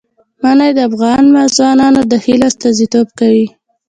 [0.41, 1.23] منی د افغان
[1.55, 3.45] ځوانانو د هیلو استازیتوب کوي.